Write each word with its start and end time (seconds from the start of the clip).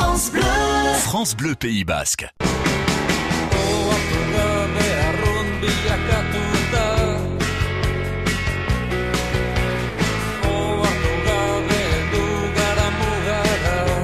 France 0.00 0.30
Bleu. 0.30 0.42
France 1.00 1.36
Bleu 1.36 1.56
Pays 1.56 1.82
Basque. 1.82 2.24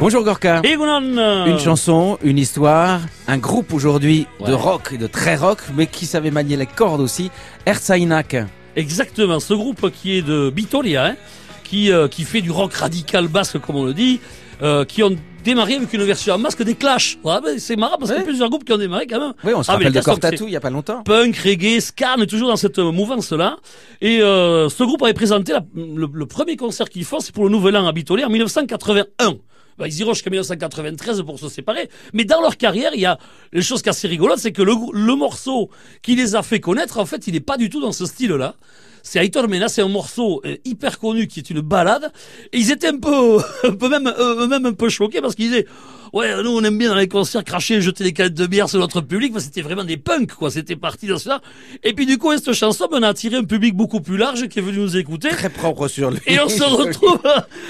Bonjour 0.01 0.23
Gorka. 0.23 0.61
Une 0.65 1.59
chanson, 1.59 2.19
une 2.23 2.39
histoire, 2.39 3.01
un 3.27 3.39
groupe 3.39 3.73
aujourd'hui 3.73 4.27
de 4.41 4.47
Ouais. 4.47 4.53
rock 4.53 4.91
et 4.93 4.99
de 4.99 5.07
très 5.07 5.37
rock, 5.37 5.59
mais 5.75 5.87
qui 5.87 6.05
savait 6.07 6.31
manier 6.31 6.57
les 6.57 6.67
cordes 6.67 7.01
aussi, 7.01 7.31
Erzainak. 7.65 8.37
Exactement, 8.77 9.41
ce 9.41 9.55
groupe 9.55 9.91
qui 9.91 10.19
est 10.19 10.23
de 10.23 10.51
Bitoria, 10.51 11.07
hein, 11.07 11.17
qui, 11.63 11.91
euh, 11.91 12.09
qui 12.09 12.25
fait 12.25 12.43
du 12.43 12.51
rock 12.51 12.75
radical 12.75 13.29
basque 13.29 13.59
comme 13.61 13.77
on 13.77 13.85
le 13.85 13.95
dit, 13.95 14.21
euh, 14.63 14.85
qui 14.85 15.03
ont 15.03 15.17
démarré 15.45 15.75
avec 15.75 15.93
une 15.93 16.03
version 16.03 16.35
en 16.35 16.39
masque 16.39 16.63
des 16.63 16.75
Clash. 16.75 17.19
Ouais, 17.23 17.35
c'est 17.59 17.77
marrant 17.77 17.97
parce 17.99 18.11
qu'il 18.11 18.19
y 18.21 18.23
a 18.23 18.27
plusieurs 18.27 18.49
groupes 18.51 18.65
qui 18.65 18.73
ont 18.73 18.79
démarré 18.79 19.07
quand 19.07 19.21
même. 19.21 19.33
Oui, 19.45 19.53
on 19.55 19.63
se 19.63 19.71
Ah, 19.71 19.75
mais 19.79 19.85
rappelle 19.85 20.01
de 20.01 20.05
Cortatou 20.05 20.45
il 20.47 20.53
y 20.53 20.57
a 20.57 20.61
pas 20.61 20.71
longtemps. 20.71 21.03
punk, 21.05 21.37
reggae, 21.37 21.81
ska, 21.81 22.15
est 22.21 22.27
toujours 22.27 22.49
dans 22.49 22.57
cette 22.57 22.79
euh, 22.79 22.91
mouvance-là. 22.91 23.59
Et 24.01 24.21
euh, 24.23 24.69
ce 24.69 24.83
groupe 24.83 25.03
avait 25.03 25.15
présenté 25.15 25.53
la- 25.53 25.65
le, 25.75 26.09
le 26.13 26.27
premier 26.27 26.57
concert 26.57 26.89
qu'ils 26.89 27.05
font, 27.05 27.21
c'est 27.21 27.33
pour 27.35 27.45
le 27.45 27.51
Nouvel 27.51 27.77
An 27.77 27.87
à 27.87 27.93
Bitolia 27.93 28.27
en 28.27 28.31
1981. 28.31 29.35
Ben, 29.79 29.87
ils 29.87 30.01
iront 30.01 30.15
jusqu'à 30.15 30.31
1993 30.31 31.23
pour 31.23 31.39
se 31.39 31.49
séparer. 31.49 31.89
Mais 32.13 32.25
dans 32.25 32.41
leur 32.41 32.57
carrière, 32.57 32.93
il 32.95 33.01
y 33.01 33.07
a 33.07 33.19
les 33.53 33.63
choses 33.63 33.83
qui 33.83 33.87
sont 33.87 33.91
assez 33.91 34.09
rigolotes, 34.09 34.39
c'est 34.39 34.53
que 34.53 34.63
le, 34.63 35.15
morceau 35.17 35.71
qui 36.03 36.15
les 36.17 36.35
a 36.35 36.43
fait 36.43 36.61
connaître, 36.61 36.99
en 36.99 37.07
fait, 37.07 37.27
il 37.27 37.35
n'est 37.35 37.41
pas 37.41 37.57
du 37.57 37.71
tout 37.71 37.81
dans 37.81 37.93
ce 37.93 38.07
style-là. 38.07 38.55
C'est 39.03 39.25
Aitor 39.25 39.49
Mena, 39.49 39.69
c'est 39.69 39.83
un 39.83 39.89
morceau 39.89 40.41
euh, 40.47 40.57
hyper 40.65 40.99
connu 40.99 41.27
qui 41.27 41.39
est 41.41 41.51
une 41.51 41.61
balade. 41.61 42.11
Et 42.53 42.59
ils 42.59 42.71
étaient 42.71 42.89
un 42.89 42.99
peu, 42.99 43.39
un 43.65 43.73
peu 43.73 43.89
même, 43.89 44.07
euh, 44.07 44.47
même 44.47 44.65
un 44.65 44.73
peu 44.73 44.89
choqués 44.89 45.21
parce 45.21 45.35
qu'ils 45.35 45.51
disaient, 45.51 45.67
ouais, 46.15 46.43
nous 46.43 46.51
on 46.51 46.63
aime 46.63 46.79
bien 46.79 46.89
dans 46.89 46.95
les 46.95 47.09
concerts 47.09 47.45
cracher, 47.45 47.81
jeter 47.83 48.05
des 48.05 48.13
canettes 48.13 48.35
de 48.35 48.47
bière 48.47 48.69
sur 48.69 48.79
notre 48.79 49.01
public, 49.01 49.33
mais 49.35 49.41
c'était 49.41 49.63
vraiment 49.63 49.85
des 49.85 49.97
punks, 49.97 50.33
quoi. 50.33 50.51
C'était 50.51 50.77
parti 50.77 51.07
dans 51.07 51.19
cela. 51.19 51.43
Et 51.83 51.93
puis 51.93 52.07
du 52.07 52.17
coup, 52.19 52.33
cette 52.33 52.53
chanson, 52.53 52.87
ben, 52.91 52.99
on 53.01 53.03
a 53.03 53.09
attiré 53.09 53.37
un 53.37 53.45
public 53.45 53.75
beaucoup 53.75 54.01
plus 54.01 54.17
large 54.17 54.49
qui 54.49 54.61
est 54.61 54.63
venu 54.63 54.79
nous 54.79 54.97
écouter. 54.97 55.29
Très 55.31 55.51
propre 55.51 55.89
sur 55.89 56.11
lui. 56.11 56.21
Et 56.27 56.39
on 56.41 56.49
se 56.49 56.63
retrouve 56.63 57.21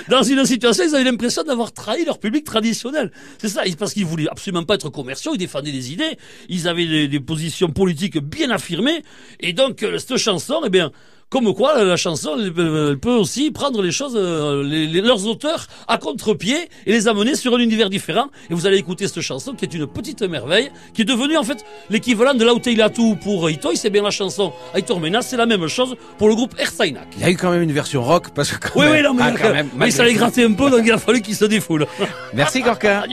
dans 0.09 0.23
une 0.23 0.45
situation, 0.45 0.85
ils 0.87 0.95
avaient 0.95 1.05
l'impression 1.05 1.43
d'avoir 1.43 1.73
trahi 1.73 1.94
leur 2.05 2.19
public 2.19 2.45
traditionnel. 2.45 3.13
C'est 3.39 3.49
ça, 3.49 3.63
parce 3.79 3.95
qu'ils 3.95 4.07
voulaient 4.07 4.29
absolument 4.29 4.65
pas 4.65 4.75
être 4.75 4.89
commerciaux, 4.89 5.33
ils 5.35 5.39
défendaient 5.39 5.73
des 5.73 5.93
idées, 5.93 6.19
ils 6.49 6.67
avaient 6.67 7.09
des, 7.09 7.21
positions 7.21 7.69
politiques 7.69 8.19
bien 8.19 8.51
affirmées, 8.51 9.03
et 9.41 9.53
donc 9.53 9.83
euh, 9.83 9.99
cette 9.99 10.17
chanson, 10.17 10.63
eh 10.65 10.71
bien, 10.71 10.91
comme 11.35 11.53
quoi 11.53 11.83
la 11.83 11.97
chanson 11.97 12.37
elle 12.39 12.53
peut, 12.53 12.91
elle 12.91 12.99
peut 12.99 13.17
aussi 13.25 13.51
prendre 13.51 13.83
les 13.83 13.91
choses, 13.91 14.15
euh, 14.17 14.63
les- 14.63 14.87
les- 14.87 15.01
leurs 15.01 15.27
auteurs 15.27 15.67
à 15.89 15.99
contre-pied 15.99 16.57
et 16.87 16.93
les 16.93 17.09
amener 17.09 17.35
sur 17.35 17.53
un 17.57 17.59
univers 17.59 17.91
différent. 17.91 18.27
Et 18.51 18.55
vous 18.55 18.67
allez 18.69 18.77
écouter 18.79 19.09
cette 19.09 19.21
chanson 19.21 19.53
qui 19.55 19.65
est 19.65 19.75
une 19.75 19.89
petite 19.89 20.23
merveille, 20.23 20.71
qui 20.95 21.03
est 21.03 21.05
devenue 21.05 21.37
en 21.37 21.43
fait 21.43 21.65
l'équivalent 21.91 22.35
de 22.35 22.45
Lauteilatu 22.45 23.17
pour 23.17 23.51
Itoy, 23.51 23.77
c'est 23.77 23.91
bien 23.91 24.03
la 24.05 24.13
chanson 24.13 24.53
Aitor 24.77 25.01
Mena, 25.01 25.23
c'est 25.23 25.37
la 25.37 25.47
même 25.47 25.67
chose 25.67 25.97
pour 26.19 26.29
le 26.29 26.37
groupe 26.37 26.55
Ersainak. 26.57 27.09
Il 27.17 27.23
y 27.23 27.25
a 27.25 27.31
eu 27.31 27.37
quand 27.37 27.51
même 27.51 27.63
une 27.63 27.73
version 27.73 28.01
rock 28.05 28.27
parce 28.33 28.53
que 28.53 28.59
quand 28.69 28.79
Oui, 28.79 28.87
même- 28.87 28.95
oui, 28.95 29.03
non, 29.03 29.15
mais, 29.15 29.23
Ah, 29.27 29.33
quand 29.37 29.53
même, 29.53 29.69
mais 29.77 29.91
ça 29.91 30.03
allait 30.03 30.13
malgré 30.13 30.27
gratter 30.27 30.45
un 30.45 30.53
peu, 30.53 30.71
donc 30.71 30.83
il 30.85 30.93
a 30.93 30.99
fallu 30.99 31.21
qu'il 31.21 31.35
se 31.35 31.47
défoule. 31.47 31.87
Merci 32.33 32.63
Gorka. 32.63 33.05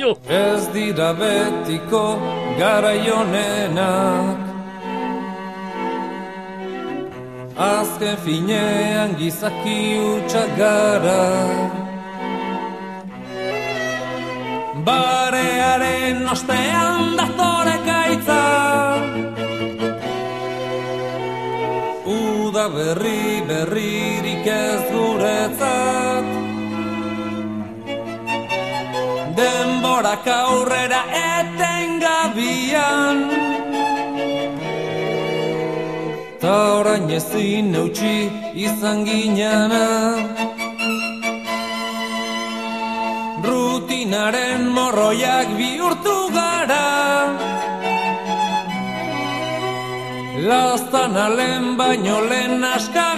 Azken 7.61 8.17
finean 8.25 9.11
gizaki 9.19 9.81
utxak 10.01 10.49
gara 10.57 11.25
Barearen 14.87 16.25
ostean 16.33 17.13
datore 17.19 17.75
gaitza 17.85 18.39
Uda 22.15 22.65
berri 22.77 23.25
berririk 23.47 24.47
ez 24.53 24.81
guretzat. 24.89 26.25
Denborak 29.37 30.25
aurrera 30.33 31.01
etengabian 31.21 33.17
Ta 36.41 36.53
orain 36.77 37.09
ezin 37.17 37.67
eutxi 37.79 38.15
izan 38.65 39.03
ginana 39.05 39.85
Rutinaren 43.45 44.63
morroiak 44.75 45.53
bihurtu 45.59 46.17
gara. 46.37 46.87
Lastan 50.49 51.15
alen 51.25 51.77
baino 51.77 52.17
lehen 52.29 52.63
aska 52.73 53.11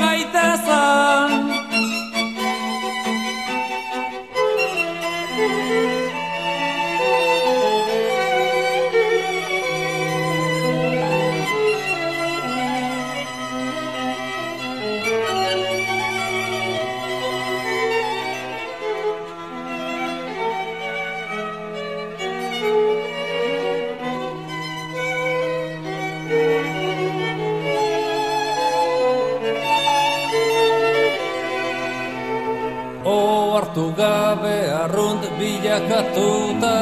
Ohartu 33.13 33.85
gabe 34.00 34.56
arrunt 34.81 35.24
bilakatuta. 35.38 36.78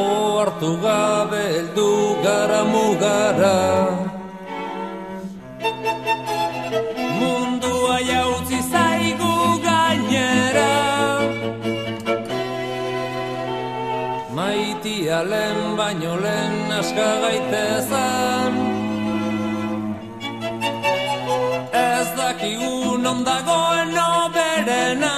Ohartu 0.00 0.70
gabe 0.84 1.42
heldu 1.54 1.90
gara 2.24 2.62
mugara. 2.72 3.58
Mundua 7.20 7.96
jautzi 8.10 8.60
zaigu 8.72 9.34
gainera. 9.66 10.72
Maitia 14.36 15.20
lehen 15.32 15.60
baino 15.78 16.14
lehen 16.26 16.54
aska 16.80 17.08
gaitezan 17.24 18.59
Ez 22.40 22.46
dakigun 22.46 23.06
ondagoen 23.06 23.98
oberena 23.98 25.14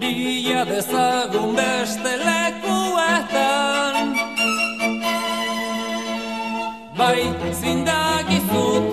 Bila 0.00 0.64
dezagun 0.64 1.56
beste 1.56 2.16
lekuetan. 2.26 3.94
Bai, 6.98 7.22
zindagizut 7.60 8.84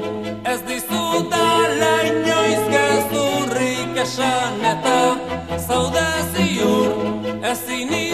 Ez 0.46 0.62
dizut 0.68 1.34
ala 1.34 1.96
inoiz 2.12 2.64
gezurrik 2.76 3.98
esan 4.06 4.62
Eta 4.74 5.00
zaude 5.68 6.10
ziur 6.34 6.90
Ezin 7.42 8.09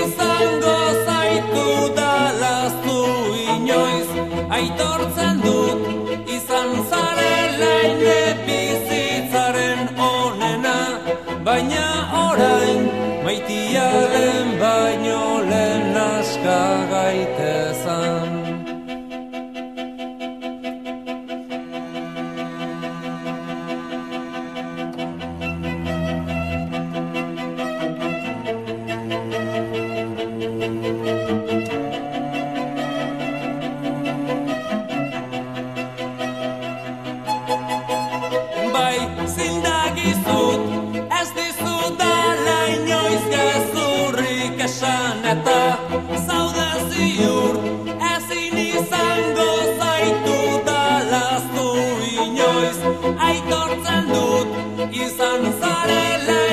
Money 55.88 56.45